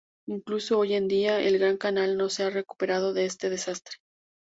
[0.27, 3.97] Incluso hoy en día, el Gran Canal no se ha recuperado de este desastre.